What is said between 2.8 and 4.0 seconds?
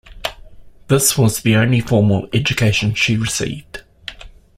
she received.